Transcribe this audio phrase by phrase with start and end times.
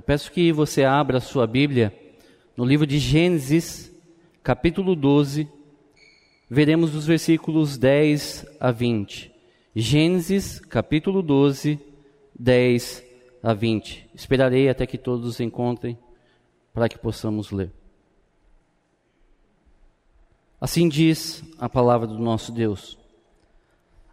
[0.00, 1.94] Eu peço que você abra a sua Bíblia
[2.56, 3.94] no livro de Gênesis,
[4.42, 5.46] capítulo 12,
[6.48, 9.30] veremos os versículos 10 a 20.
[9.76, 11.78] Gênesis, capítulo 12,
[12.34, 13.04] 10
[13.42, 14.08] a 20.
[14.14, 15.98] Esperarei até que todos se encontrem
[16.72, 17.70] para que possamos ler.
[20.58, 22.96] Assim diz a palavra do nosso Deus.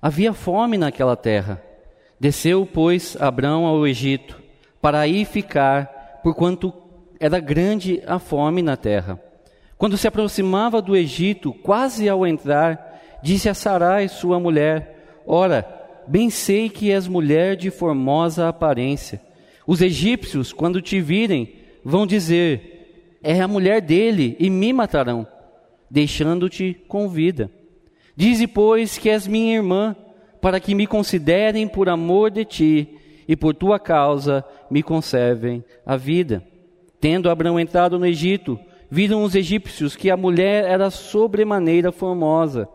[0.01, 1.63] Havia fome naquela terra.
[2.19, 4.46] Desceu, pois, Abrão ao Egito,
[4.81, 6.73] para aí ficar, porquanto
[7.19, 9.19] era grande a fome na terra.
[9.77, 15.67] Quando se aproximava do Egito, quase ao entrar, disse a Sarai, sua mulher: Ora,
[16.07, 19.21] bem sei que és mulher de formosa aparência.
[19.65, 25.27] Os egípcios, quando te virem, vão dizer: É a mulher dele, e me matarão,
[25.89, 27.51] deixando-te com vida.
[28.15, 29.95] Dize, pois, que és minha irmã,
[30.41, 32.96] para que me considerem por amor de ti,
[33.27, 36.43] e por tua causa me conservem a vida.
[36.99, 42.67] Tendo Abraão entrado no Egito, viram os egípcios que a mulher era sobremaneira formosa.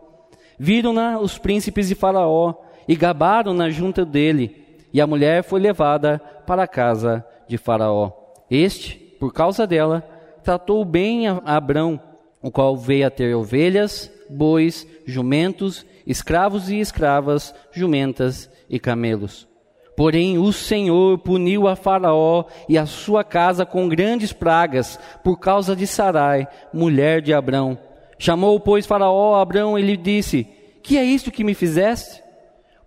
[0.57, 2.53] Viram-na os príncipes de Faraó
[2.87, 8.11] e gabaram-na junto dele, e a mulher foi levada para a casa de Faraó.
[8.49, 10.01] Este, por causa dela,
[10.43, 11.99] tratou bem a Abrão,
[12.41, 19.47] o qual veio a ter ovelhas, bois, jumentos, escravos e escravas, jumentas e camelos.
[19.95, 25.75] Porém, o Senhor puniu a Faraó e a sua casa com grandes pragas por causa
[25.75, 27.77] de Sarai, mulher de Abrão.
[28.17, 30.47] Chamou, pois, Faraó a Abrão e lhe disse:
[30.81, 32.23] Que é isto que me fizeste?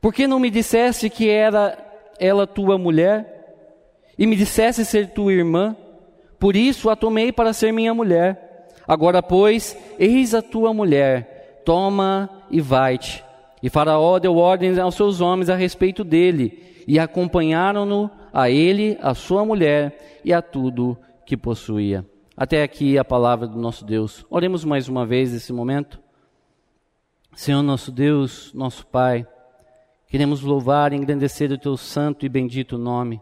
[0.00, 1.78] Por que não me disseste que era
[2.18, 3.34] ela tua mulher?
[4.18, 5.76] E me disseste ser tua irmã?
[6.40, 8.68] Por isso a tomei para ser minha mulher.
[8.86, 13.24] Agora, pois, eis a tua mulher, toma e vai-te.
[13.62, 19.14] E Faraó deu ordens aos seus homens a respeito dele e acompanharam-no a ele, a
[19.14, 22.04] sua mulher e a tudo que possuía.
[22.36, 24.24] Até aqui a palavra do nosso Deus.
[24.30, 25.98] Oremos mais uma vez nesse momento.
[27.34, 29.26] Senhor nosso Deus, nosso Pai,
[30.08, 33.20] queremos louvar e engrandecer o teu santo e bendito nome.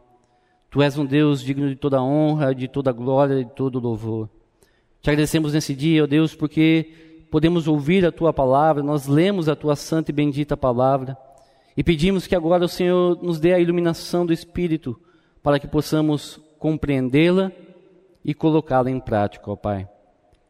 [0.71, 4.29] Tu és um Deus digno de toda honra, de toda glória de todo louvor.
[5.01, 9.55] Te agradecemos nesse dia, ó Deus, porque podemos ouvir a tua palavra, nós lemos a
[9.55, 11.17] tua santa e bendita palavra.
[11.77, 15.01] E pedimos que agora o Senhor nos dê a iluminação do Espírito
[15.43, 17.53] para que possamos compreendê-la
[18.25, 19.89] e colocá-la em prática, ó Pai.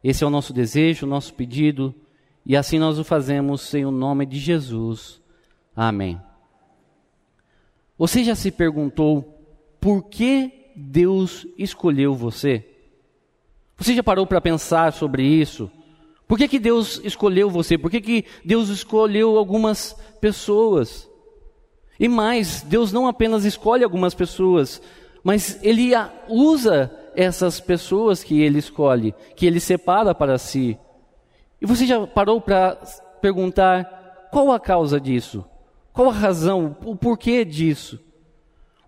[0.03, 1.95] Esse é o nosso desejo, o nosso pedido,
[2.45, 5.21] e assim nós o fazemos em o nome de Jesus.
[5.75, 6.21] Amém.
[7.97, 9.43] Você já se perguntou
[9.81, 12.69] por que Deus escolheu você?
[13.77, 15.71] Você já parou para pensar sobre isso?
[16.29, 17.77] Por que, que Deus escolheu você?
[17.77, 21.09] Por que, que Deus escolheu algumas pessoas?
[21.99, 24.83] E mais, Deus não apenas escolhe algumas pessoas,
[25.23, 25.93] mas Ele
[26.29, 30.79] usa essas pessoas que Ele escolhe, que Ele separa para si.
[31.61, 32.77] E você já parou para
[33.21, 35.45] perguntar qual a causa disso?
[35.93, 38.01] Qual a razão, o porquê disso?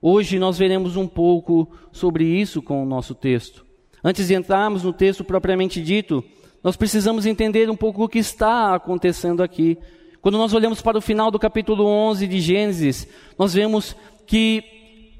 [0.03, 3.65] Hoje nós veremos um pouco sobre isso com o nosso texto.
[4.03, 6.23] Antes de entrarmos no texto propriamente dito,
[6.63, 9.79] nós precisamos entender um pouco o que está acontecendo aqui.
[10.27, 13.07] Quando nós olhamos para o final do capítulo 11 de Gênesis,
[13.39, 13.95] nós vemos
[14.27, 14.61] que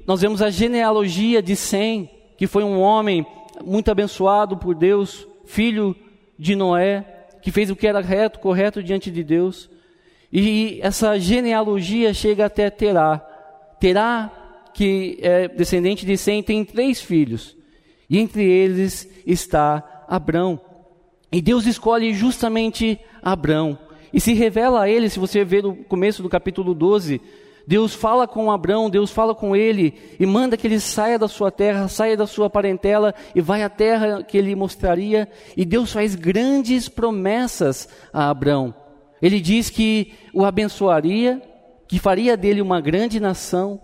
[0.05, 3.25] nós vemos a genealogia de Sem, que foi um homem
[3.63, 5.95] muito abençoado por Deus, filho
[6.37, 7.05] de Noé,
[7.41, 9.69] que fez o que era reto, correto diante de Deus.
[10.29, 13.19] E essa genealogia chega até Terá.
[13.79, 14.29] Terá,
[14.73, 17.55] que é descendente de Sem, tem três filhos.
[18.09, 20.59] E entre eles está Abrão.
[21.31, 23.86] E Deus escolhe justamente Abrão.
[24.17, 27.21] E se revela a ele, se você ver no começo do capítulo 12,
[27.67, 31.51] Deus fala com Abraão, Deus fala com ele e manda que ele saia da sua
[31.51, 35.29] terra, saia da sua parentela e vai à terra que ele mostraria.
[35.55, 38.73] E Deus faz grandes promessas a Abraão.
[39.21, 41.39] Ele diz que o abençoaria,
[41.87, 43.79] que faria dele uma grande nação,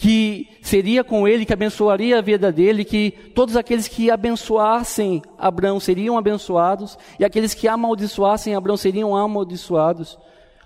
[0.00, 5.80] que seria com ele, que abençoaria a vida dele, que todos aqueles que abençoassem Abraão
[5.80, 10.16] seriam abençoados, e aqueles que amaldiçoassem Abraão seriam amaldiçoados.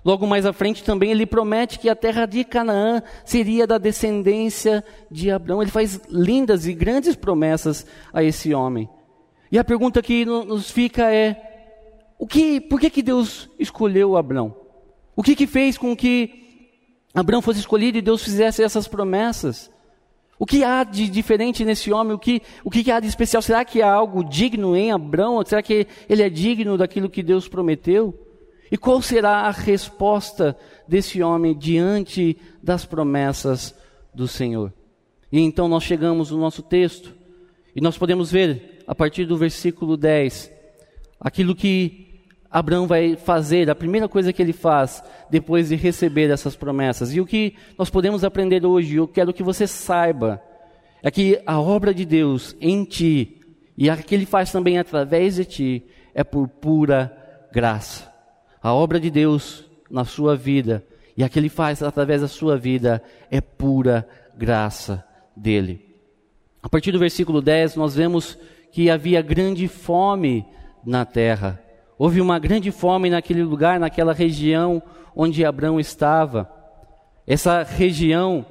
[0.05, 4.83] Logo mais à frente também ele promete que a terra de Canaã seria da descendência
[5.09, 5.63] de Abraão.
[5.63, 8.87] Ele faz lindas e grandes promessas a esse homem.
[9.51, 11.41] E a pergunta que nos fica é:
[12.19, 14.53] o que, por que, que Deus escolheu Abraão?
[15.15, 16.42] O que, que fez com que
[17.13, 19.71] Abraão fosse escolhido e Deus fizesse essas promessas.
[20.39, 22.13] O que há de diferente nesse homem?
[22.13, 23.41] O que, o que há de especial?
[23.41, 25.43] Será que há algo digno em Abraão?
[25.45, 28.13] Será que ele é digno daquilo que Deus prometeu?
[28.71, 30.57] E qual será a resposta
[30.87, 33.75] desse homem diante das promessas
[34.13, 34.73] do Senhor?
[35.31, 37.13] E então nós chegamos no nosso texto
[37.75, 40.51] e nós podemos ver, a partir do versículo 10,
[41.19, 42.02] aquilo que
[42.53, 47.11] Abraão vai fazer, a primeira coisa que ele faz depois de receber essas promessas.
[47.11, 50.39] E o que nós podemos aprender hoje, eu quero que você saiba,
[51.01, 53.41] é que a obra de Deus em ti
[53.75, 55.83] e a que ele faz também através de ti
[56.13, 57.11] é por pura
[57.51, 58.13] graça.
[58.61, 60.85] A obra de Deus na sua vida
[61.17, 63.01] e a que ele faz através da sua vida
[63.31, 64.07] é pura
[64.37, 65.03] graça
[65.35, 65.83] dele.
[66.61, 68.37] A partir do versículo 10, nós vemos
[68.71, 70.45] que havia grande fome
[70.85, 71.62] na terra.
[72.03, 74.83] Houve uma grande fome naquele lugar, naquela região
[75.15, 76.51] onde Abraão estava.
[77.25, 78.45] Essa região,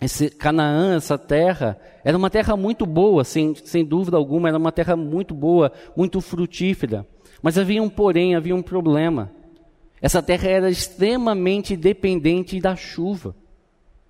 [0.00, 4.72] esse Canaã, essa terra, era uma terra muito boa, sem, sem dúvida alguma, era uma
[4.72, 7.06] terra muito boa, muito frutífera.
[7.42, 9.30] Mas havia um porém, havia um problema.
[10.00, 13.36] Essa terra era extremamente dependente da chuva.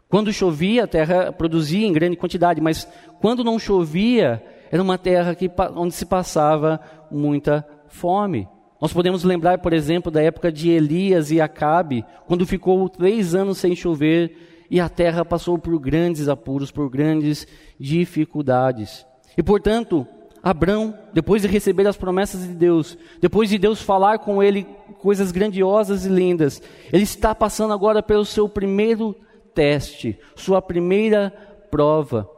[0.08, 2.86] Quando chovia, a terra produzia em grande quantidade, mas
[3.20, 4.40] quando não chovia,
[4.70, 6.78] era uma terra que, onde se passava
[7.10, 8.46] muita fome.
[8.80, 13.58] Nós podemos lembrar, por exemplo, da época de Elias e Acabe, quando ficou três anos
[13.58, 17.46] sem chover e a terra passou por grandes apuros, por grandes
[17.78, 19.04] dificuldades.
[19.36, 20.06] E portanto,
[20.42, 24.66] Abraão, depois de receber as promessas de Deus, depois de Deus falar com ele
[25.00, 29.16] coisas grandiosas e lindas, ele está passando agora pelo seu primeiro
[29.54, 31.30] teste, sua primeira
[31.70, 32.28] prova.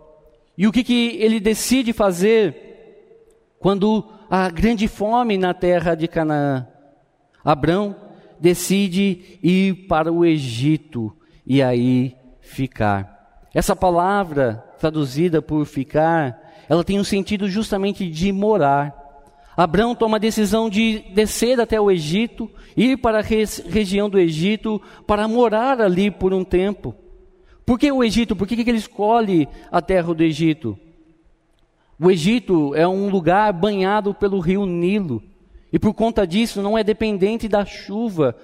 [0.56, 2.69] E o que, que ele decide fazer
[3.60, 6.66] quando há grande fome na terra de Canaã?
[7.44, 7.94] Abrão
[8.40, 11.14] decide ir para o Egito
[11.46, 13.44] e aí ficar.
[13.54, 18.96] Essa palavra traduzida por ficar, ela tem um sentido justamente de morar.
[19.56, 24.80] Abraão toma a decisão de descer até o Egito, ir para a região do Egito,
[25.06, 26.94] para morar ali por um tempo.
[27.66, 28.34] Por que o Egito?
[28.34, 30.78] Por que, que ele escolhe a terra do Egito?
[32.02, 35.22] O Egito é um lugar banhado pelo rio Nilo.
[35.70, 38.34] E por conta disso não é dependente da chuva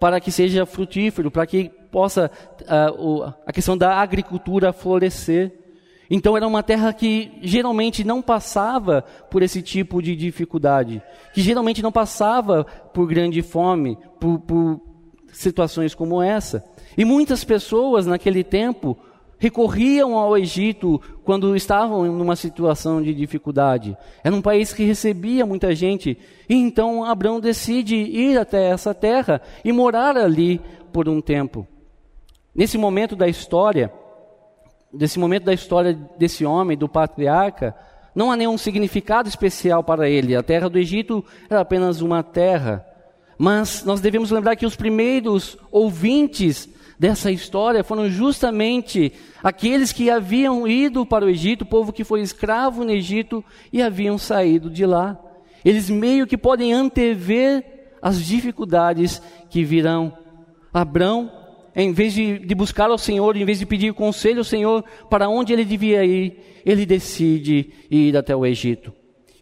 [0.00, 2.30] para que seja frutífero, para que possa
[2.62, 5.52] uh, a questão da agricultura florescer.
[6.10, 11.02] Então era uma terra que geralmente não passava por esse tipo de dificuldade,
[11.34, 14.80] que geralmente não passava por grande fome, por, por
[15.30, 16.64] situações como essa.
[16.96, 18.96] E muitas pessoas naquele tempo
[19.42, 23.96] recorriam ao Egito quando estavam em uma situação de dificuldade.
[24.22, 26.16] Era um país que recebia muita gente.
[26.48, 30.60] E então Abraão decide ir até essa terra e morar ali
[30.92, 31.66] por um tempo.
[32.54, 33.92] Nesse momento da história,
[34.92, 37.74] desse momento da história desse homem, do patriarca,
[38.14, 40.36] não há nenhum significado especial para ele.
[40.36, 42.86] A terra do Egito era apenas uma terra.
[43.36, 46.68] Mas nós devemos lembrar que os primeiros ouvintes
[47.02, 49.12] dessa história foram justamente
[49.42, 53.82] aqueles que haviam ido para o Egito, o povo que foi escravo no Egito e
[53.82, 55.18] haviam saído de lá.
[55.64, 59.20] Eles meio que podem antever as dificuldades
[59.50, 60.16] que virão.
[60.72, 61.28] Abrão,
[61.74, 65.28] em vez de, de buscar ao Senhor, em vez de pedir conselho ao Senhor para
[65.28, 68.92] onde ele devia ir, ele decide ir até o Egito.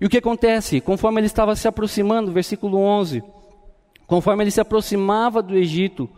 [0.00, 0.80] E o que acontece?
[0.80, 3.22] Conforme ele estava se aproximando, versículo 11,
[4.06, 6.08] conforme ele se aproximava do Egito,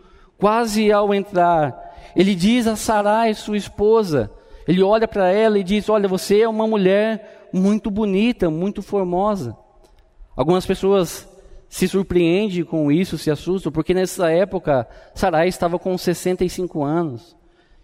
[0.43, 4.29] Quase ao entrar, ele diz a Sarai, sua esposa,
[4.67, 9.55] ele olha para ela e diz: Olha, você é uma mulher muito bonita, muito formosa.
[10.35, 11.25] Algumas pessoas
[11.69, 14.85] se surpreendem com isso, se assustam, porque nessa época
[15.15, 17.37] Sarai estava com 65 anos.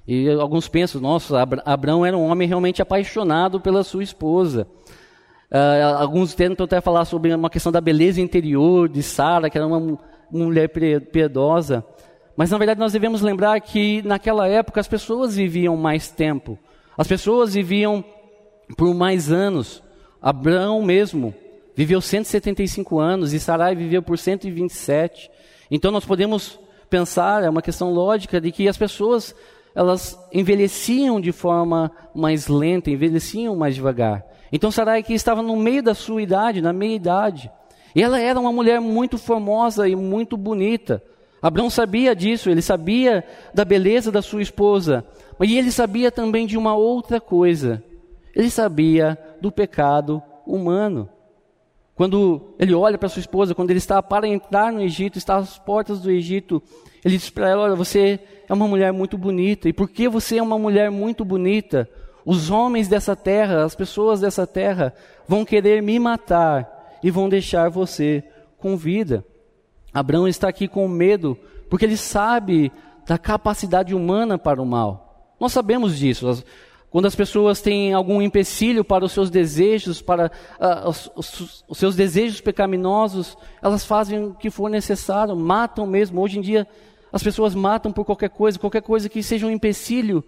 [0.05, 4.67] E alguns pensam: Nossa, Abraão era um homem realmente apaixonado pela sua esposa.
[5.49, 9.65] Uh, alguns tentam até falar sobre uma questão da beleza interior de Sara, que era
[9.65, 9.97] uma
[10.29, 11.85] mulher piedosa.
[12.39, 16.57] Mas na verdade nós devemos lembrar que naquela época as pessoas viviam mais tempo.
[16.97, 18.01] As pessoas viviam
[18.77, 19.83] por mais anos.
[20.21, 21.35] Abraão mesmo
[21.75, 25.29] viveu 175 anos e Sarai viveu por 127.
[25.69, 26.57] Então nós podemos
[26.89, 29.35] pensar, é uma questão lógica, de que as pessoas
[29.75, 34.25] elas envelheciam de forma mais lenta, envelheciam mais devagar.
[34.49, 37.51] Então Sarai que estava no meio da sua idade, na meia idade.
[37.93, 41.03] E ela era uma mulher muito formosa e muito bonita.
[41.41, 45.05] Abraão sabia disso, ele sabia da beleza da sua esposa,
[45.37, 47.83] mas ele sabia também de uma outra coisa.
[48.35, 51.09] Ele sabia do pecado humano.
[51.95, 55.57] Quando ele olha para sua esposa, quando ele está para entrar no Egito, está às
[55.57, 56.61] portas do Egito,
[57.03, 60.41] ele diz para ela: Olha, você é uma mulher muito bonita, e porque você é
[60.41, 61.89] uma mulher muito bonita,
[62.25, 64.93] os homens dessa terra, as pessoas dessa terra,
[65.27, 68.23] vão querer me matar e vão deixar você
[68.57, 69.25] com vida.
[69.93, 71.37] Abraão está aqui com medo,
[71.69, 72.71] porque ele sabe
[73.05, 75.33] da capacidade humana para o mal.
[75.39, 76.43] Nós sabemos disso.
[76.91, 81.77] quando as pessoas têm algum empecilho para os seus desejos, para uh, os, os, os,
[81.77, 86.21] seus desejos pecaminosos, elas fazem o que for necessário, matam mesmo.
[86.21, 86.67] Hoje em dia,
[87.11, 90.23] as pessoas matam por qualquer coisa, qualquer coisa que seja um empecilho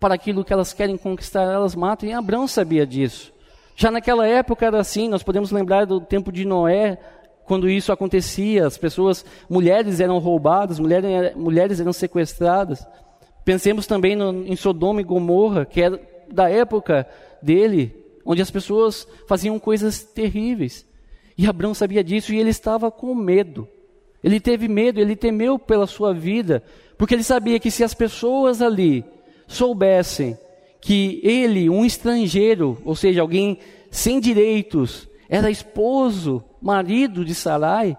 [0.00, 2.08] para aquilo que elas querem conquistar, elas matam.
[2.08, 3.32] E Abraão sabia disso.
[3.76, 6.98] Já naquela época era assim, nós podemos lembrar do tempo de Noé,
[7.44, 12.86] quando isso acontecia, as pessoas, mulheres eram roubadas, mulheres, mulheres eram sequestradas.
[13.44, 17.06] Pensemos também no, em Sodoma e Gomorra, que era da época
[17.42, 17.94] dele,
[18.24, 20.86] onde as pessoas faziam coisas terríveis.
[21.36, 23.68] E Abraão sabia disso e ele estava com medo.
[24.22, 26.62] Ele teve medo, ele temeu pela sua vida,
[26.96, 29.04] porque ele sabia que se as pessoas ali
[29.48, 30.38] soubessem
[30.80, 33.58] que ele, um estrangeiro, ou seja, alguém
[33.90, 37.98] sem direitos, era esposo, marido de Sarai,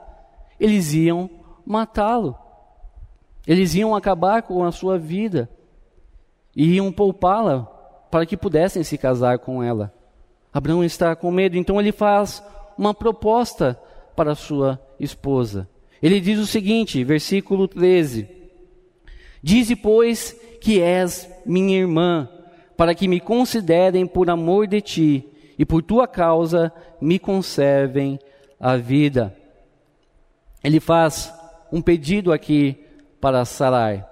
[0.60, 1.30] eles iam
[1.66, 2.36] matá-lo.
[3.46, 5.50] Eles iam acabar com a sua vida
[6.56, 7.64] e iam poupá-la
[8.10, 9.94] para que pudessem se casar com ela.
[10.54, 12.44] Abraão está com medo, então ele faz
[12.78, 13.80] uma proposta
[14.16, 15.68] para sua esposa.
[16.02, 18.28] Ele diz o seguinte, versículo 13:
[19.42, 22.30] Dize, pois, que és minha irmã,
[22.78, 25.28] para que me considerem por amor de ti
[25.58, 28.20] e por tua causa me conservem
[28.60, 29.36] a vida.
[30.64, 31.34] Ele faz
[31.72, 32.78] um pedido aqui
[33.20, 34.06] para Sarai.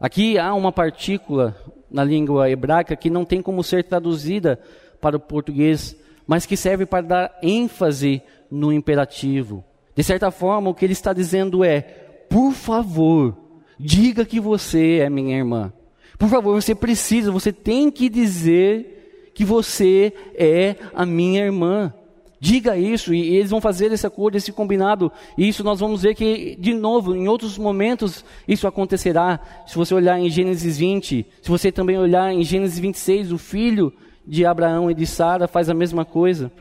[0.00, 1.56] Aqui há uma partícula
[1.90, 4.60] na língua hebraica que não tem como ser traduzida
[5.00, 9.64] para o português, mas que serve para dar ênfase no imperativo.
[9.94, 11.80] De certa forma, o que ele está dizendo é:
[12.28, 13.36] por favor,
[13.78, 15.72] diga que você é minha irmã.
[16.18, 21.92] Por favor, você precisa, você tem que dizer que você é a minha irmã.
[22.38, 25.10] Diga isso e eles vão fazer esse acordo, esse combinado.
[25.38, 29.40] E isso nós vamos ver que, de novo, em outros momentos isso acontecerá.
[29.66, 33.92] Se você olhar em Gênesis 20, se você também olhar em Gênesis 26, o filho
[34.26, 36.52] de Abraão e de Sara faz a mesma coisa.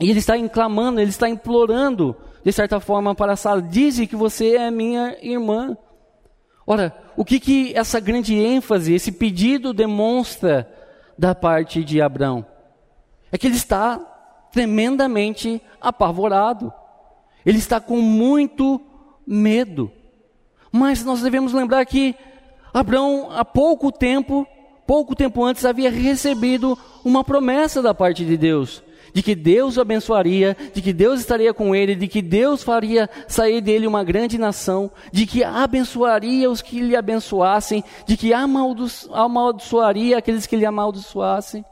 [0.00, 4.56] E ele está clamando, ele está implorando, de certa forma, para Sara: Dize que você
[4.56, 5.76] é minha irmã.
[6.66, 10.66] Ora, o que, que essa grande ênfase, esse pedido demonstra
[11.18, 12.44] da parte de Abraão?
[13.30, 14.13] É que ele está
[14.54, 16.72] tremendamente apavorado.
[17.44, 18.80] Ele está com muito
[19.26, 19.90] medo.
[20.70, 22.14] Mas nós devemos lembrar que
[22.72, 24.46] Abraão, há pouco tempo,
[24.86, 28.80] pouco tempo antes, havia recebido uma promessa da parte de Deus.
[29.12, 33.10] De que Deus o abençoaria, de que Deus estaria com ele, de que Deus faria
[33.26, 40.18] sair dele uma grande nação, de que abençoaria os que lhe abençoassem, de que amaldiçoaria
[40.18, 41.64] aqueles que lhe amaldiçoassem.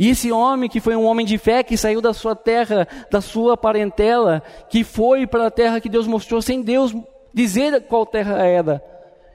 [0.00, 3.20] E esse homem que foi um homem de fé, que saiu da sua terra, da
[3.20, 6.96] sua parentela, que foi para a terra que Deus mostrou, sem Deus
[7.34, 8.82] dizer qual terra era.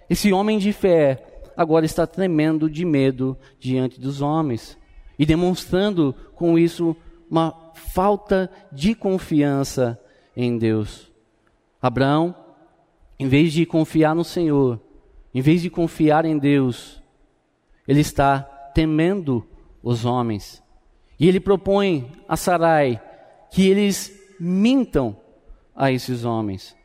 [0.10, 1.24] Esse homem de fé
[1.56, 4.76] agora está tremendo de medo diante dos homens
[5.20, 6.96] e demonstrando com isso
[7.30, 10.02] uma falta de confiança
[10.36, 11.12] em Deus.
[11.80, 12.34] Abraão,
[13.20, 14.82] em vez de confiar no Senhor,
[15.32, 17.00] em vez de confiar em Deus,
[17.88, 18.40] ele está
[18.74, 19.46] temendo
[19.86, 20.64] os homens.
[21.20, 23.00] E ele propõe a Sarai
[23.52, 25.16] que eles mintam
[25.76, 26.76] a esses homens.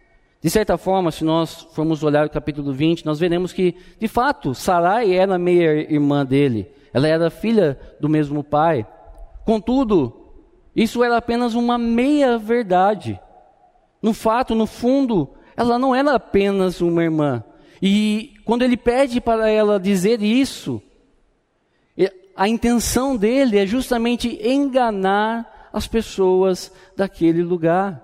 [0.43, 4.55] De certa forma, se nós formos olhar o capítulo 20, nós veremos que, de fato,
[4.55, 6.71] Sarai era meia irmã dele.
[6.93, 8.87] Ela era filha do mesmo pai.
[9.45, 10.15] Contudo,
[10.77, 13.19] isso era apenas uma meia verdade.
[14.03, 17.43] No fato, no fundo, ela não era apenas uma irmã.
[17.83, 20.83] E quando ele pede para ela dizer isso,
[22.41, 28.03] a intenção dele é justamente enganar as pessoas daquele lugar.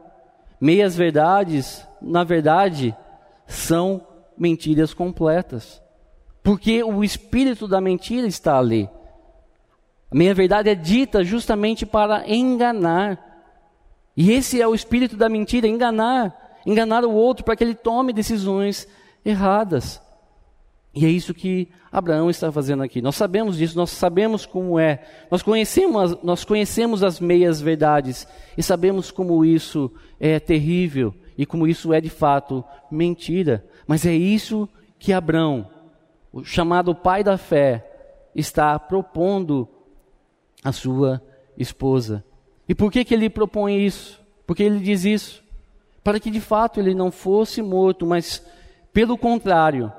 [0.61, 2.95] Meias verdades, na verdade,
[3.47, 5.81] são mentiras completas.
[6.43, 8.91] Porque o espírito da mentira está ali.
[10.11, 13.19] A meia verdade é dita justamente para enganar.
[14.15, 18.13] E esse é o espírito da mentira, enganar, enganar o outro para que ele tome
[18.13, 18.87] decisões
[19.25, 19.99] erradas.
[20.97, 23.03] E é isso que Abraão está fazendo aqui.
[23.03, 25.05] Nós sabemos disso, nós sabemos como é.
[25.31, 28.27] Nós conhecemos, nós conhecemos as meias verdades
[28.57, 33.63] e sabemos como isso é terrível e como isso é de fato mentira.
[33.87, 34.67] Mas é isso
[34.99, 35.69] que Abraão,
[36.33, 37.87] o chamado pai da fé,
[38.35, 39.69] está propondo
[40.65, 41.21] à sua
[41.59, 42.25] esposa.
[42.67, 44.19] E por que, que ele propõe isso?
[44.47, 45.45] Porque ele diz isso?
[46.03, 48.43] Para que de fato ele não fosse morto, mas
[48.95, 49.93] pelo contrário,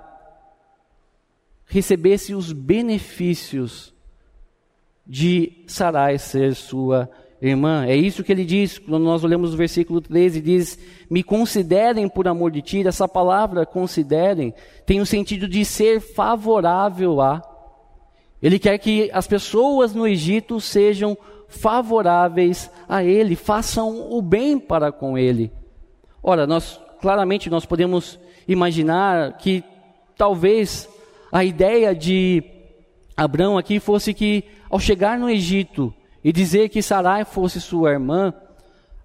[1.67, 3.93] recebesse os benefícios
[5.05, 7.09] de Sarai ser sua
[7.41, 7.85] irmã.
[7.85, 12.27] É isso que ele diz, quando nós olhamos o versículo 13, diz: Me considerem por
[12.27, 12.87] amor de ti.
[12.87, 14.53] Essa palavra considerem
[14.85, 17.41] tem o sentido de ser favorável a.
[18.41, 24.91] Ele quer que as pessoas no Egito sejam favoráveis a ele, façam o bem para
[24.91, 25.51] com ele.
[26.21, 29.63] Ora, nós claramente nós podemos imaginar que
[30.17, 30.89] talvez
[31.31, 32.43] a ideia de
[33.15, 35.93] Abraão aqui fosse que ao chegar no Egito
[36.23, 38.33] e dizer que Sarai fosse sua irmã,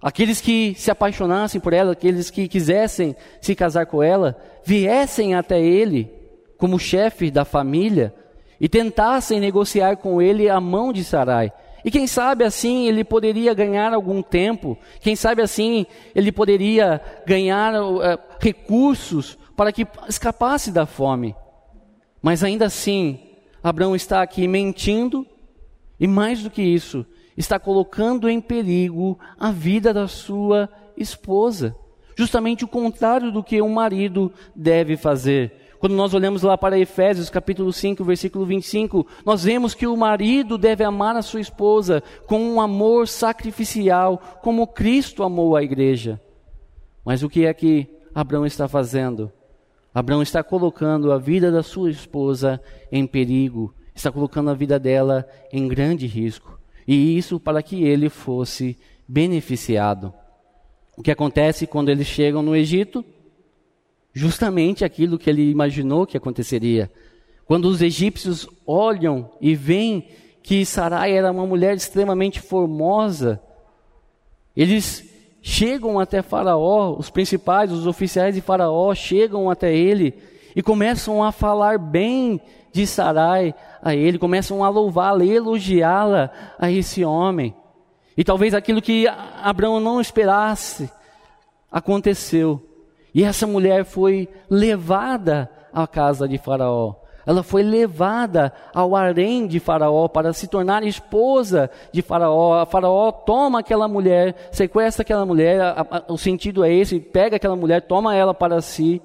[0.01, 5.61] aqueles que se apaixonassem por ela, aqueles que quisessem se casar com ela, viessem até
[5.61, 6.11] ele
[6.59, 8.15] como chefe da família
[8.61, 11.53] e tentassem negociar com ele a mão de Sarai.
[11.85, 17.75] E quem sabe assim ele poderia ganhar algum tempo, quem sabe assim ele poderia ganhar
[17.83, 21.35] uh, recursos para que escapasse da fome.
[22.23, 23.19] Mas ainda assim,
[23.63, 25.27] Abraão está aqui mentindo
[25.99, 27.05] e mais do que isso,
[27.37, 31.77] está colocando em perigo a vida da sua esposa.
[32.17, 35.53] Justamente o contrário do que um marido deve fazer.
[35.79, 40.57] Quando nós olhamos lá para Efésios capítulo 5, versículo 25, nós vemos que o marido
[40.57, 46.21] deve amar a sua esposa com um amor sacrificial, como Cristo amou a igreja.
[47.05, 49.33] Mas o que é que Abraão está fazendo?
[49.95, 55.29] Abraão está colocando a vida da sua esposa em perigo, está colocando a vida dela
[55.53, 56.59] em grande risco.
[56.87, 60.13] E isso para que ele fosse beneficiado.
[60.97, 63.05] O que acontece quando eles chegam no Egito?
[64.13, 66.91] justamente aquilo que ele imaginou que aconteceria.
[67.45, 70.07] Quando os egípcios olham e veem
[70.43, 73.41] que Sarai era uma mulher extremamente formosa,
[74.57, 75.12] eles
[75.43, 80.15] chegam até Faraó, os principais, os oficiais de Faraó chegam até ele
[80.55, 82.41] e começam a falar bem
[82.73, 87.55] de Sarai a ele, começam a louvá-la, elogiá-la a esse homem.
[88.17, 89.07] E talvez aquilo que
[89.43, 90.91] Abraão não esperasse
[91.71, 92.63] aconteceu.
[93.15, 97.02] E essa mulher foi levada à casa de Faraó.
[97.25, 102.55] Ela foi levada ao harém de Faraó para se tornar esposa de Faraó.
[102.61, 107.37] A Faraó toma aquela mulher, sequestra aquela mulher, a, a, o sentido é esse: pega
[107.37, 109.01] aquela mulher, toma ela para si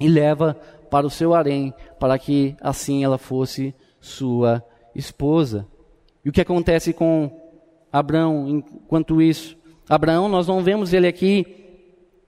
[0.00, 0.56] e leva
[0.90, 5.66] para o seu harém, para que assim ela fosse sua esposa.
[6.24, 7.30] E o que acontece com
[7.92, 9.56] Abraão enquanto isso?
[9.88, 11.46] Abraão, nós não vemos ele aqui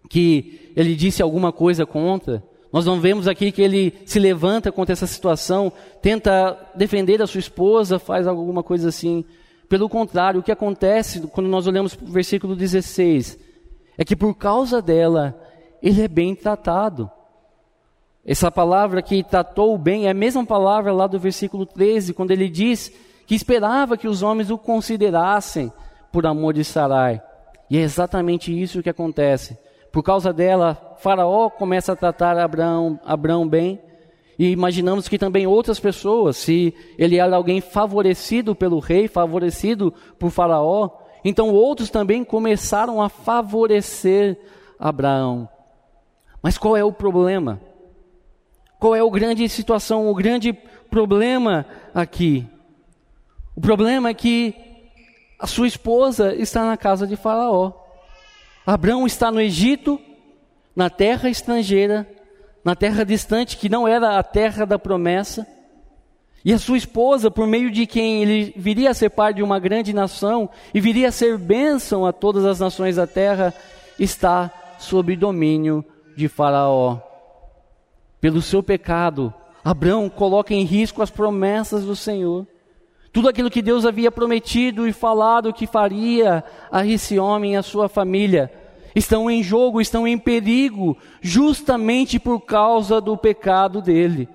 [0.09, 2.43] que ele disse alguma coisa contra.
[2.73, 7.41] Nós não vemos aqui que ele se levanta contra essa situação, tenta defender a sua
[7.41, 9.25] esposa, faz alguma coisa assim.
[9.69, 13.39] Pelo contrário, o que acontece quando nós olhamos para o versículo 16
[13.99, 15.39] é que por causa dela,
[15.83, 17.11] ele é bem tratado.
[18.25, 22.49] Essa palavra que tratou bem é a mesma palavra lá do versículo 13, quando ele
[22.49, 22.93] diz
[23.27, 25.73] que esperava que os homens o considerassem
[26.13, 27.23] por amor de Sarai.
[27.69, 29.57] E é exatamente isso que acontece.
[29.93, 33.81] Por causa dela, Faraó começa a tratar Abraão, Abraão bem.
[34.39, 40.31] E imaginamos que também outras pessoas, se ele era alguém favorecido pelo rei, favorecido por
[40.31, 40.91] Faraó,
[41.25, 44.39] então outros também começaram a favorecer
[44.79, 45.49] Abraão.
[46.43, 47.61] Mas qual é o problema?
[48.79, 50.55] Qual é o grande situação, o grande
[50.91, 52.47] problema aqui?
[53.55, 54.55] O problema é que
[55.39, 57.73] a sua esposa está na casa de Faraó.
[58.67, 60.01] Abraão está no Egito,
[60.81, 62.09] na terra estrangeira,
[62.65, 65.47] na terra distante, que não era a terra da promessa.
[66.43, 69.59] E a sua esposa, por meio de quem ele viria a ser pai de uma
[69.59, 73.53] grande nação e viria a ser bênção a todas as nações da terra,
[73.99, 75.85] está sob domínio
[76.17, 76.97] de Faraó.
[78.19, 82.47] Pelo seu pecado, Abraão coloca em risco as promessas do Senhor.
[83.13, 87.63] Tudo aquilo que Deus havia prometido e falado que faria a esse homem e a
[87.63, 88.51] sua família
[88.95, 94.29] estão em jogo, estão em perigo, justamente por causa do pecado dele.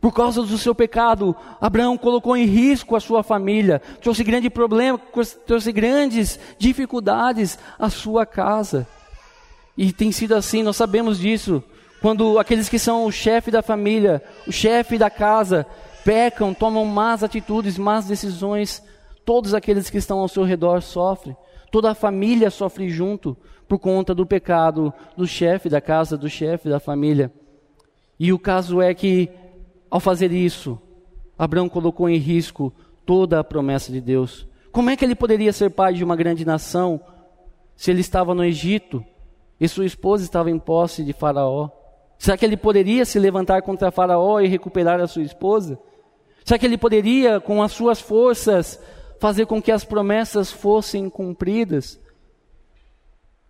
[0.00, 5.00] Por causa do seu pecado, Abraão colocou em risco a sua família, trouxe grande problema,
[5.46, 8.86] trouxe grandes dificuldades à sua casa.
[9.76, 11.62] E tem sido assim, nós sabemos disso.
[12.00, 15.64] Quando aqueles que são o chefe da família, o chefe da casa,
[16.04, 18.82] pecam, tomam más atitudes, más decisões,
[19.24, 21.36] todos aqueles que estão ao seu redor sofrem.
[21.70, 23.36] Toda a família sofre junto
[23.72, 27.32] por conta do pecado do chefe da casa, do chefe da família.
[28.20, 29.30] E o caso é que,
[29.90, 30.78] ao fazer isso,
[31.38, 32.70] Abraão colocou em risco
[33.06, 34.46] toda a promessa de Deus.
[34.70, 37.00] Como é que ele poderia ser pai de uma grande nação
[37.74, 39.02] se ele estava no Egito
[39.58, 41.70] e sua esposa estava em posse de Faraó?
[42.18, 45.78] Será que ele poderia se levantar contra Faraó e recuperar a sua esposa?
[46.44, 48.78] Será que ele poderia, com as suas forças,
[49.18, 52.01] fazer com que as promessas fossem cumpridas?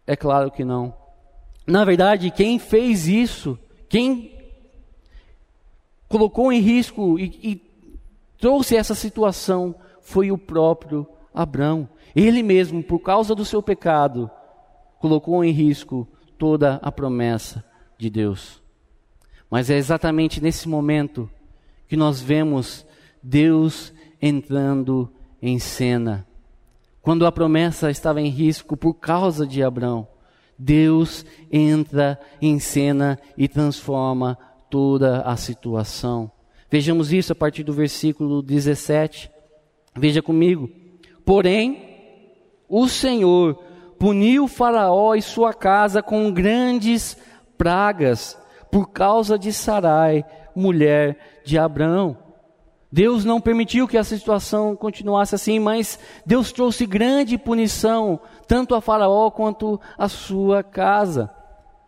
[0.06, 0.94] É claro que não.
[1.66, 4.32] Na verdade, quem fez isso, quem
[6.08, 7.72] colocou em risco e, e
[8.38, 11.88] trouxe essa situação foi o próprio Abraão.
[12.14, 14.30] Ele mesmo, por causa do seu pecado,
[14.98, 17.64] colocou em risco toda a promessa
[17.96, 18.60] de Deus.
[19.48, 21.30] Mas é exatamente nesse momento
[21.88, 22.86] que nós vemos
[23.22, 26.26] Deus entrando em cena.
[27.02, 30.06] Quando a promessa estava em risco por causa de Abraão,
[30.56, 34.38] Deus entra em cena e transforma
[34.70, 36.30] toda a situação.
[36.70, 39.28] Vejamos isso a partir do versículo 17.
[39.96, 40.70] Veja comigo.
[41.24, 41.92] Porém,
[42.68, 43.56] o Senhor
[43.98, 47.16] puniu Faraó e sua casa com grandes
[47.58, 48.38] pragas
[48.70, 52.16] por causa de Sarai, mulher de Abraão.
[52.92, 58.82] Deus não permitiu que a situação continuasse assim, mas Deus trouxe grande punição, tanto a
[58.82, 61.30] Faraó quanto a sua casa.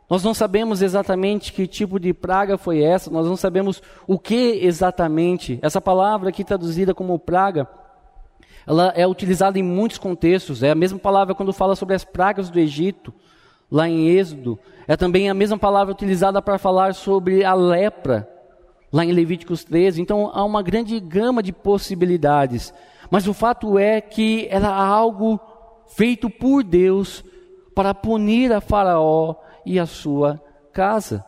[0.09, 4.61] Nós não sabemos exatamente que tipo de praga foi essa, nós não sabemos o que
[4.63, 5.59] exatamente.
[5.61, 7.69] Essa palavra aqui traduzida como praga,
[8.67, 10.63] ela é utilizada em muitos contextos.
[10.63, 13.13] É a mesma palavra quando fala sobre as pragas do Egito,
[13.71, 14.59] lá em Êxodo.
[14.89, 18.34] É também a mesma palavra utilizada para falar sobre a lepra
[18.95, 20.01] lá em Levíticos 13.
[20.01, 22.73] Então há uma grande gama de possibilidades.
[23.11, 25.41] Mas o fato é que era algo
[25.89, 27.25] feito por Deus
[27.75, 29.35] para punir a Faraó
[29.67, 30.41] e a sua
[30.73, 31.25] casa.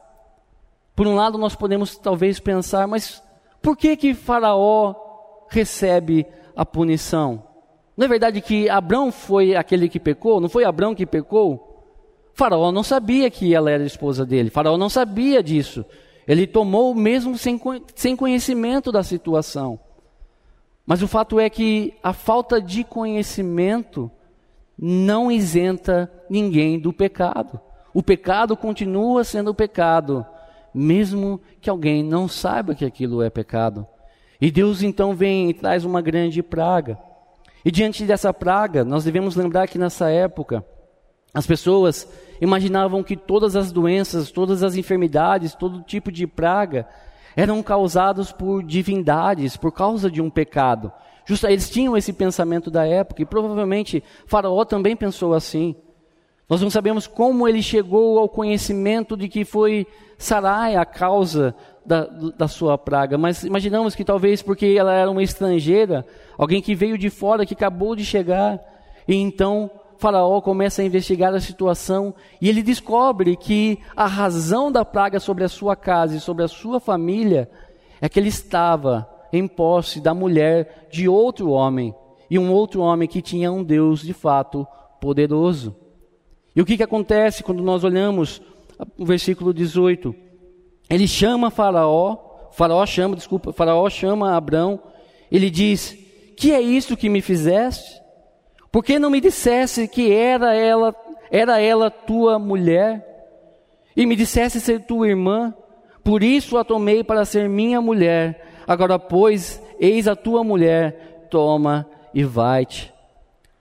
[0.94, 3.20] Por um lado, nós podemos talvez pensar, mas
[3.60, 4.94] por que que Faraó
[5.50, 6.24] recebe
[6.54, 7.42] a punição?
[7.96, 10.40] Não é verdade que Abrão foi aquele que pecou?
[10.40, 11.66] Não foi Abrão que pecou?
[12.32, 14.50] Faraó não sabia que ela era esposa dele.
[14.50, 15.84] Faraó não sabia disso.
[16.26, 17.60] Ele tomou mesmo sem,
[17.94, 19.78] sem conhecimento da situação.
[20.84, 24.10] Mas o fato é que a falta de conhecimento
[24.78, 27.60] não isenta ninguém do pecado.
[27.94, 30.24] O pecado continua sendo pecado,
[30.74, 33.86] mesmo que alguém não saiba que aquilo é pecado.
[34.40, 36.98] E Deus então vem e traz uma grande praga.
[37.64, 40.64] E diante dessa praga, nós devemos lembrar que nessa época,
[41.32, 42.08] as pessoas
[42.40, 46.86] imaginavam que todas as doenças, todas as enfermidades, todo tipo de praga
[47.36, 50.90] eram causados por divindades, por causa de um pecado.
[51.26, 55.74] Justo, eles tinham esse pensamento da época e provavelmente Faraó também pensou assim.
[56.48, 59.86] Nós não sabemos como ele chegou ao conhecimento de que foi
[60.16, 65.22] Sarai a causa da, da sua praga, mas imaginamos que talvez porque ela era uma
[65.22, 66.06] estrangeira,
[66.38, 68.58] alguém que veio de fora, que acabou de chegar,
[69.06, 74.84] e então Faraó começa a investigar a situação e ele descobre que a razão da
[74.84, 77.50] praga sobre a sua casa e sobre a sua família
[78.00, 81.94] é que ele estava em posse da mulher de outro homem
[82.30, 84.66] e um outro homem que tinha um Deus de fato
[85.00, 85.74] poderoso.
[86.54, 88.42] E o que, que acontece quando nós olhamos
[88.98, 90.14] o versículo 18?
[90.88, 92.16] Ele chama Faraó,
[92.52, 94.80] Faraó chama, desculpa, Faraó chama Abrão,
[95.30, 95.96] ele diz:
[96.36, 98.05] Que é isso que me fizeste?
[98.70, 100.94] Por que não me dissesse que era ela,
[101.30, 103.04] era ela tua mulher?
[103.96, 105.54] E me dissesse ser tua irmã?
[106.04, 108.46] Por isso a tomei para ser minha mulher.
[108.66, 112.92] Agora, pois, eis a tua mulher, toma e vai-te.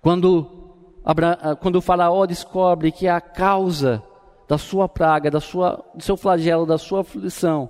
[0.01, 0.75] Quando,
[1.61, 4.03] quando o faraó descobre que a causa
[4.47, 7.69] da sua praga, da sua, do seu flagelo, da sua aflição,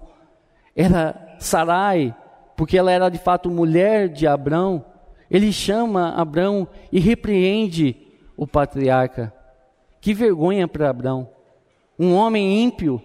[0.75, 2.13] era Sarai,
[2.55, 4.83] porque ela era de fato mulher de Abrão,
[5.35, 7.93] ele chama Abrão e repreende
[8.37, 9.33] o patriarca.
[9.99, 11.29] Que vergonha para Abrão.
[11.99, 13.01] Um homem ímpio,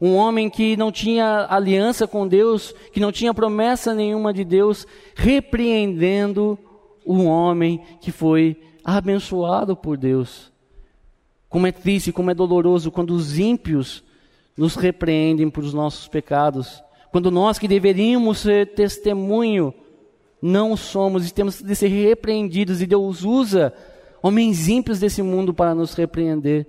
[0.00, 4.86] um homem que não tinha aliança com Deus, que não tinha promessa nenhuma de Deus,
[5.14, 6.58] repreendendo
[7.06, 10.50] um homem que foi abençoado por Deus.
[11.50, 14.02] Como é triste, como é doloroso quando os ímpios
[14.56, 16.82] nos repreendem por os nossos pecados.
[17.12, 19.74] Quando nós que deveríamos ser testemunho
[20.46, 23.72] não somos e temos de ser repreendidos, e Deus usa
[24.22, 26.66] homens ímpios desse mundo para nos repreender.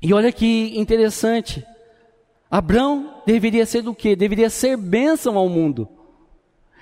[0.00, 1.62] E olha que interessante,
[2.50, 4.16] Abraão deveria ser do quê?
[4.16, 5.86] Deveria ser bênção ao mundo.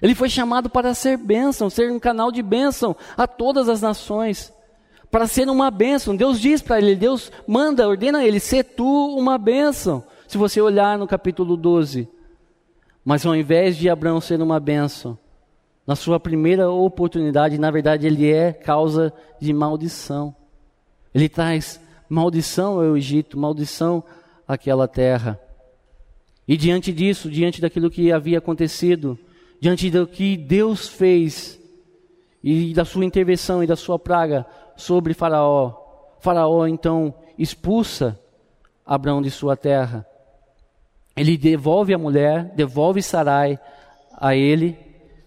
[0.00, 4.52] Ele foi chamado para ser bênção, ser um canal de bênção a todas as nações,
[5.10, 6.14] para ser uma bênção.
[6.14, 10.04] Deus diz para ele, Deus manda, ordena ele, ser tu uma bênção.
[10.28, 12.08] Se você olhar no capítulo 12.
[13.04, 15.18] Mas ao invés de Abraão ser uma bênção,
[15.86, 20.34] na sua primeira oportunidade, na verdade, ele é causa de maldição.
[21.14, 24.02] Ele traz maldição ao Egito, maldição
[24.48, 25.38] àquela terra.
[26.48, 29.18] E diante disso, diante daquilo que havia acontecido,
[29.60, 31.60] diante do que Deus fez
[32.42, 35.74] e da sua intervenção e da sua praga sobre Faraó,
[36.20, 38.18] Faraó então expulsa
[38.84, 40.06] Abraão de sua terra.
[41.16, 43.58] Ele devolve a mulher, devolve Sarai
[44.12, 44.83] a ele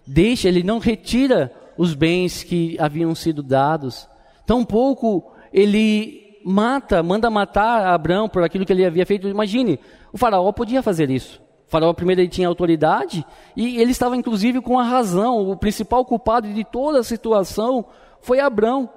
[0.08, 4.08] deixa, ele não retira os bens que haviam sido dados.
[4.46, 9.28] Tampouco ele mata, manda matar Abraão por aquilo que ele havia feito.
[9.28, 9.78] Imagine,
[10.12, 11.40] o faraó podia fazer isso.
[11.66, 15.50] O faraó primeiro ele tinha autoridade e ele estava inclusive com a razão.
[15.50, 17.84] O principal culpado de toda a situação
[18.20, 18.88] foi Abraão.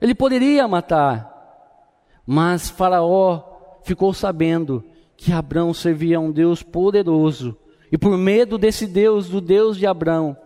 [0.00, 1.34] Ele poderia matar,
[2.24, 3.42] mas Faraó
[3.82, 4.84] ficou sabendo
[5.16, 7.56] que Abraão servia a um Deus poderoso.
[7.90, 10.36] E por medo desse Deus, do Deus de Abraão,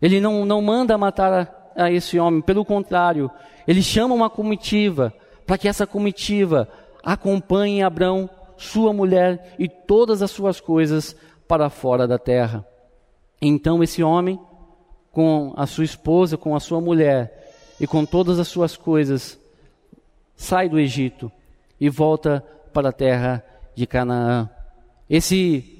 [0.00, 1.32] ele não, não manda matar
[1.76, 3.30] a, a esse homem, pelo contrário,
[3.66, 5.12] ele chama uma comitiva
[5.46, 6.68] para que essa comitiva
[7.02, 11.16] acompanhe Abraão, sua mulher e todas as suas coisas
[11.48, 12.64] para fora da terra.
[13.40, 14.38] Então esse homem,
[15.10, 17.40] com a sua esposa, com a sua mulher,
[17.80, 19.40] e com todas as suas coisas,
[20.36, 21.32] sai do Egito
[21.80, 23.42] e volta para a terra
[23.74, 24.50] de Canaã.
[25.08, 25.79] Esse,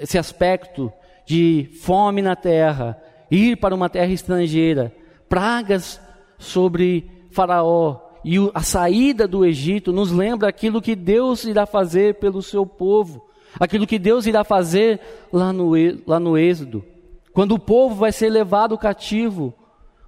[0.00, 0.92] esse aspecto
[1.26, 4.92] de fome na terra, ir para uma terra estrangeira,
[5.28, 6.00] pragas
[6.38, 12.42] sobre Faraó e a saída do Egito nos lembra aquilo que Deus irá fazer pelo
[12.42, 13.24] seu povo,
[13.58, 15.00] aquilo que Deus irá fazer
[15.32, 15.72] lá no,
[16.06, 16.84] lá no Êxodo,
[17.32, 19.54] quando o povo vai ser levado cativo,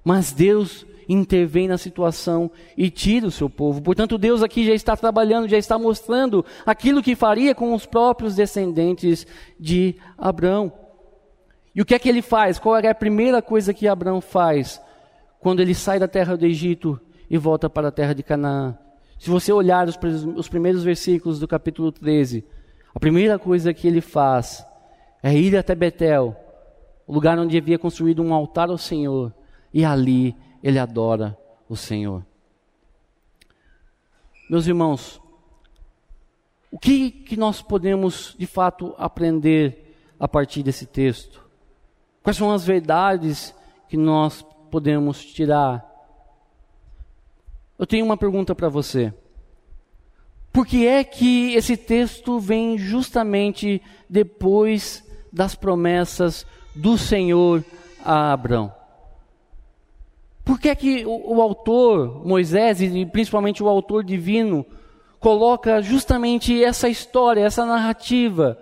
[0.04, 3.82] mas Deus intervém na situação e tira o seu povo.
[3.82, 8.34] Portanto, Deus aqui já está trabalhando, já está mostrando aquilo que faria com os próprios
[8.34, 9.26] descendentes
[9.58, 10.72] de Abraão.
[11.74, 12.58] E o que é que ele faz?
[12.58, 14.80] Qual é a primeira coisa que Abraão faz
[15.40, 18.76] quando ele sai da terra do Egito e volta para a terra de Canaã?
[19.18, 19.98] Se você olhar os,
[20.36, 22.44] os primeiros versículos do capítulo 13,
[22.94, 24.66] a primeira coisa que ele faz
[25.22, 26.36] é ir até Betel,
[27.06, 29.32] o lugar onde havia construído um altar ao Senhor,
[29.72, 31.36] e ali ele adora
[31.68, 32.24] o Senhor.
[34.48, 35.20] Meus irmãos,
[36.70, 41.42] o que, que nós podemos de fato aprender a partir desse texto?
[42.22, 43.54] Quais são as verdades
[43.88, 45.84] que nós podemos tirar?
[47.78, 49.12] Eu tenho uma pergunta para você.
[50.52, 57.64] Por que é que esse texto vem justamente depois das promessas do Senhor
[58.04, 58.81] a Abraão?
[60.44, 64.66] Por que é que o, o autor, Moisés, e principalmente o autor divino,
[65.20, 68.58] coloca justamente essa história, essa narrativa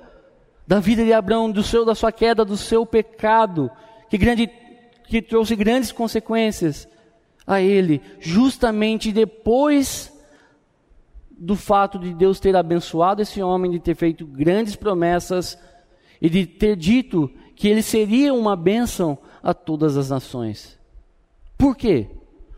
[0.66, 3.70] da vida de Abraão, do seu, da sua queda, do seu pecado,
[4.08, 4.48] que, grande,
[5.04, 6.86] que trouxe grandes consequências
[7.46, 10.12] a ele, justamente depois
[11.30, 15.58] do fato de Deus ter abençoado esse homem, de ter feito grandes promessas
[16.20, 20.79] e de ter dito que ele seria uma bênção a todas as nações.
[21.60, 22.08] Por quê?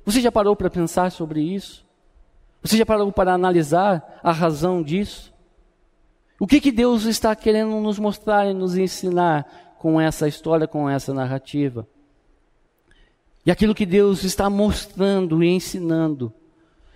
[0.05, 1.85] Você já parou para pensar sobre isso?
[2.62, 5.35] Você já parou para analisar a razão disso?
[6.38, 10.88] O que, que Deus está querendo nos mostrar e nos ensinar com essa história, com
[10.88, 11.85] essa narrativa?
[13.45, 16.33] E aquilo que Deus está mostrando e ensinando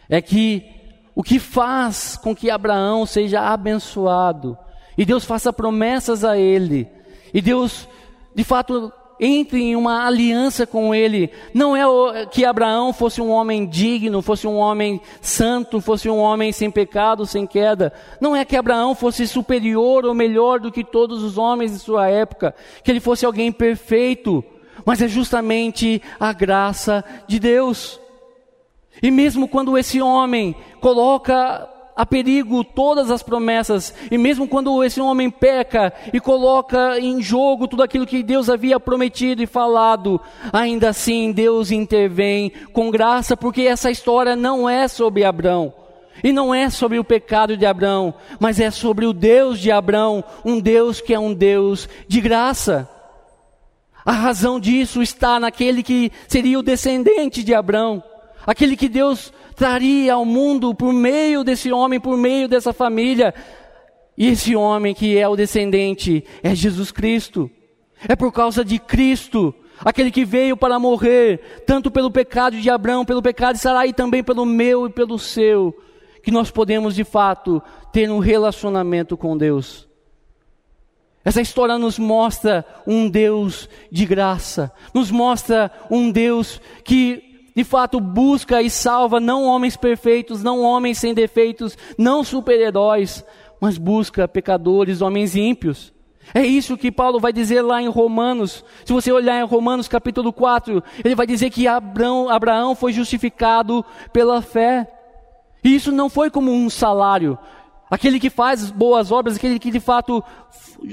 [0.09, 0.65] é que
[1.13, 4.57] o que faz com que Abraão seja abençoado
[4.97, 6.89] e Deus faça promessas a ele,
[7.35, 7.89] e Deus
[8.33, 11.31] de fato entre em uma aliança com ele.
[11.55, 16.53] Não é que Abraão fosse um homem digno, fosse um homem santo, fosse um homem
[16.53, 17.93] sem pecado, sem queda.
[18.21, 22.09] Não é que Abraão fosse superior ou melhor do que todos os homens de sua
[22.09, 24.45] época, que ele fosse alguém perfeito,
[24.85, 28.01] mas é justamente a graça de Deus.
[29.03, 35.01] E mesmo quando esse homem coloca a perigo todas as promessas, e mesmo quando esse
[35.01, 40.21] homem peca e coloca em jogo tudo aquilo que Deus havia prometido e falado,
[40.53, 45.73] ainda assim Deus intervém com graça, porque essa história não é sobre Abraão.
[46.25, 50.25] E não é sobre o pecado de Abraão, mas é sobre o Deus de Abraão,
[50.45, 52.89] um Deus que é um Deus de graça.
[54.05, 58.03] A razão disso está naquele que seria o descendente de Abraão,
[58.47, 63.35] aquele que Deus traria ao mundo por meio desse homem, por meio dessa família.
[64.17, 67.51] E esse homem que é o descendente é Jesus Cristo.
[68.09, 69.55] É por causa de Cristo,
[69.85, 74.23] aquele que veio para morrer, tanto pelo pecado de Abraão, pelo pecado de Sarai, também
[74.23, 75.77] pelo meu e pelo seu,
[76.23, 79.89] que nós podemos de fato ter um relacionamento com Deus.
[81.25, 87.99] Essa história nos mostra um Deus de graça, nos mostra um Deus que de fato
[87.99, 93.25] busca e salva não homens perfeitos, não homens sem defeitos, não super-heróis,
[93.59, 95.91] mas busca pecadores, homens ímpios.
[96.35, 98.63] É isso que Paulo vai dizer lá em Romanos.
[98.85, 103.83] Se você olhar em Romanos capítulo 4, ele vai dizer que Abraão, Abraão foi justificado
[104.13, 104.87] pela fé.
[105.65, 107.39] E isso não foi como um salário.
[107.91, 110.23] Aquele que faz boas obras, aquele que de fato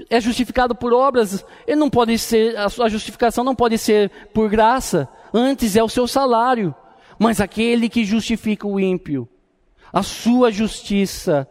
[0.10, 4.48] é justificado por obras, ele não pode ser, a sua justificação não pode ser por
[4.50, 6.74] graça, antes é o seu salário.
[7.18, 9.30] Mas aquele que justifica o ímpio,
[9.92, 11.48] a sua justiça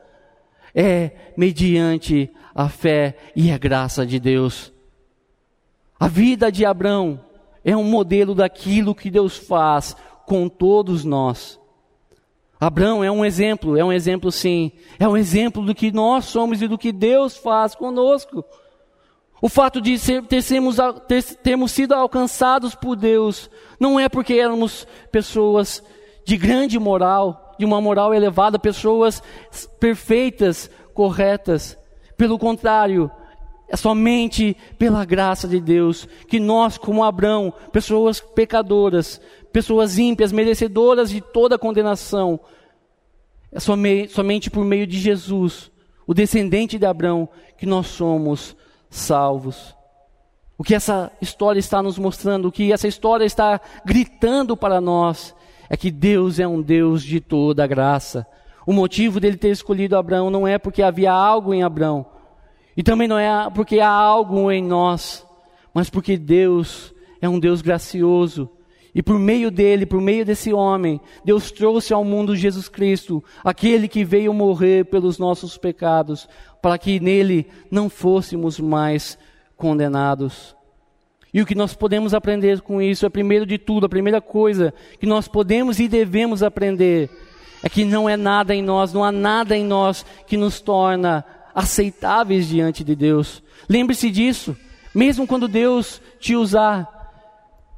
[0.74, 4.72] é mediante a fé e a graça de Deus.
[5.98, 7.24] A vida de Abraão
[7.64, 11.60] é um modelo daquilo que Deus faz com todos nós.
[12.58, 14.72] Abraão é um exemplo, é um exemplo sim.
[14.98, 18.44] É um exemplo do que nós somos e do que Deus faz conosco.
[19.44, 20.76] O fato de termos,
[21.08, 25.82] ter, termos sido alcançados por Deus não é porque éramos pessoas
[26.24, 29.20] de grande moral, de uma moral elevada, pessoas
[29.80, 31.76] perfeitas, corretas.
[32.16, 33.10] Pelo contrário,
[33.68, 39.20] é somente pela graça de Deus que nós, como Abraão, pessoas pecadoras,
[39.52, 42.38] pessoas ímpias, merecedoras de toda condenação,
[43.50, 45.68] é somente por meio de Jesus,
[46.06, 47.28] o descendente de Abraão,
[47.58, 48.56] que nós somos
[48.92, 49.74] salvos.
[50.56, 55.34] O que essa história está nos mostrando, o que essa história está gritando para nós,
[55.68, 58.26] é que Deus é um Deus de toda graça.
[58.64, 62.06] O motivo dele ter escolhido Abraão não é porque havia algo em Abraão,
[62.76, 65.26] e também não é porque há algo em nós,
[65.74, 68.48] mas porque Deus é um Deus gracioso.
[68.94, 73.88] E por meio dele, por meio desse homem, Deus trouxe ao mundo Jesus Cristo, aquele
[73.88, 76.28] que veio morrer pelos nossos pecados,
[76.60, 79.18] para que nele não fôssemos mais
[79.56, 80.54] condenados.
[81.32, 84.74] E o que nós podemos aprender com isso é, primeiro de tudo, a primeira coisa
[85.00, 87.08] que nós podemos e devemos aprender
[87.62, 91.24] é que não é nada em nós, não há nada em nós que nos torna
[91.54, 93.42] aceitáveis diante de Deus.
[93.68, 94.54] Lembre-se disso.
[94.94, 97.01] Mesmo quando Deus te usar,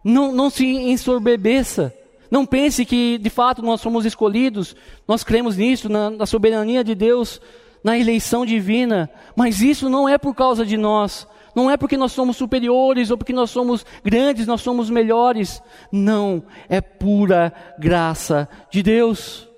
[0.04, 1.92] não, não se ensorbebeça.
[2.30, 6.94] Não pense que de fato nós somos escolhidos, nós cremos nisso, na, na soberania de
[6.94, 7.40] Deus,
[7.82, 12.12] na eleição divina, mas isso não é por causa de nós, não é porque nós
[12.12, 15.62] somos superiores ou porque nós somos grandes, nós somos melhores.
[15.92, 19.48] Não, é pura graça de Deus.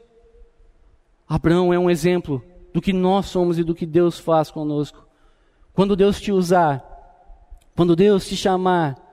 [1.26, 5.06] Abraão é um exemplo do que nós somos e do que Deus faz conosco.
[5.72, 6.84] Quando Deus te usar,
[7.74, 9.05] quando Deus te chamar,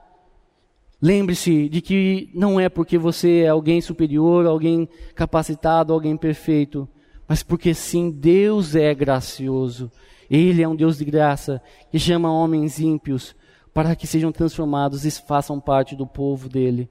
[1.04, 6.88] lembre-se de que não é porque você é alguém superior, alguém capacitado, alguém perfeito,
[7.28, 9.92] mas porque sim, Deus é gracioso.
[10.30, 13.36] Ele é um Deus de graça que chama homens ímpios
[13.74, 16.88] para que sejam transformados e façam parte do povo dele.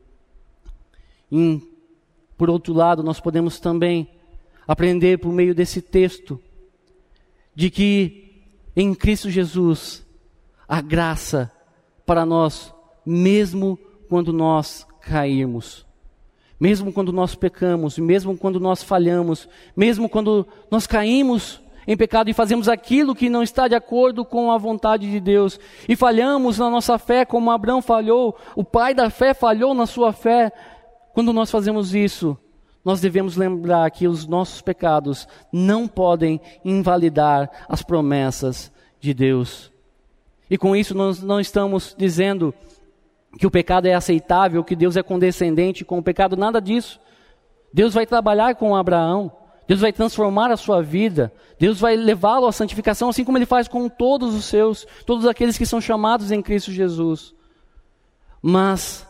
[1.32, 1.60] E,
[2.38, 4.08] por outro lado, nós podemos também
[4.67, 6.39] aprender por meio desse texto
[7.56, 8.43] de que
[8.76, 10.06] em Cristo Jesus
[10.67, 11.52] a graça
[12.06, 12.71] para nós,
[13.04, 13.80] mesmo
[14.13, 15.88] quando nós cairmos,
[16.60, 22.34] mesmo quando nós pecamos, mesmo quando nós falhamos, mesmo quando nós caímos em pecado e
[22.34, 26.69] fazemos aquilo que não está de acordo com a vontade de Deus e falhamos na
[26.69, 30.52] nossa fé, como Abraão falhou, o pai da fé falhou na sua fé.
[31.12, 32.38] Quando nós fazemos isso,
[32.86, 38.71] nós devemos lembrar que os nossos pecados não podem invalidar as promessas
[39.02, 39.71] de Deus.
[40.47, 42.54] E com isso nós não estamos dizendo
[43.38, 47.00] que o pecado é aceitável, que Deus é condescendente com o pecado, nada disso.
[47.74, 49.32] Deus vai trabalhar com Abraão,
[49.67, 53.67] Deus vai transformar a sua vida, Deus vai levá-lo à santificação, assim como ele faz
[53.67, 57.34] com todos os seus, todos aqueles que são chamados em Cristo Jesus.
[58.41, 59.08] Mas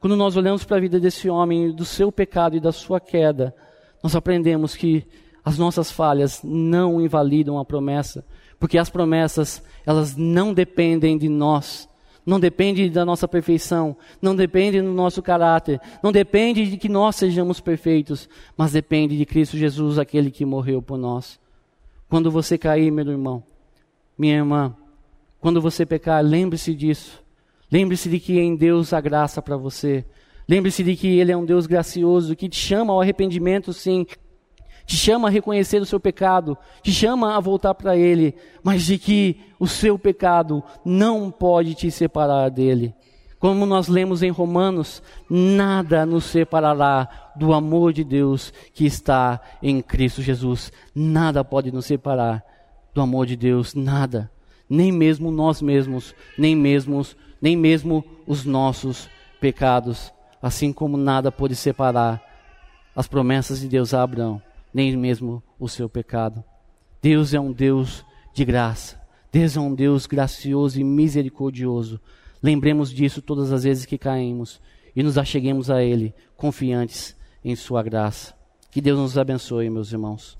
[0.00, 3.54] quando nós olhamos para a vida desse homem, do seu pecado e da sua queda,
[4.02, 5.04] nós aprendemos que
[5.44, 8.24] as nossas falhas não invalidam a promessa,
[8.58, 11.88] porque as promessas, elas não dependem de nós,
[12.26, 17.14] não dependem da nossa perfeição, não dependem do nosso caráter, não depende de que nós
[17.14, 21.38] sejamos perfeitos, mas depende de Cristo Jesus, aquele que morreu por nós.
[22.08, 23.44] Quando você cair, meu irmão,
[24.18, 24.74] minha irmã,
[25.40, 27.22] quando você pecar, lembre-se disso.
[27.70, 30.04] Lembre-se de que em Deus há graça para você.
[30.48, 34.06] Lembre-se de que Ele é um Deus gracioso, que te chama ao arrependimento, sim.
[34.86, 38.98] Te chama a reconhecer o seu pecado, te chama a voltar para Ele, mas de
[38.98, 42.94] que o seu pecado não pode te separar dele.
[43.38, 49.82] Como nós lemos em Romanos, nada nos separará do amor de Deus que está em
[49.82, 50.72] Cristo Jesus.
[50.94, 52.42] Nada pode nos separar
[52.94, 54.30] do amor de Deus, nada.
[54.68, 57.04] Nem mesmo nós mesmos, nem mesmo
[57.40, 59.08] nem mesmo os nossos
[59.40, 62.22] pecados, assim como nada pôde separar
[62.94, 64.40] as promessas de Deus a Abraão,
[64.72, 66.42] nem mesmo o seu pecado.
[67.00, 68.04] Deus é um Deus
[68.34, 69.00] de graça.
[69.32, 72.00] Deus é um Deus gracioso e misericordioso.
[72.42, 74.60] Lembremos disso todas as vezes que caímos
[74.94, 78.34] e nos acheguemos a Ele, confiantes em Sua graça.
[78.70, 80.36] Que Deus nos abençoe, meus irmãos.